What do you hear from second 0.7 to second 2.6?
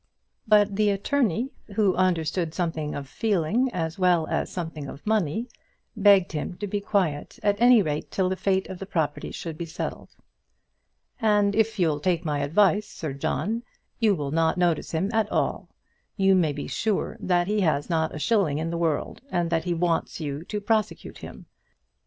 the attorney, who understood